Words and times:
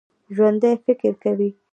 ژوندي 0.35 0.71
فکر 0.85 1.11
کوي 1.23 1.49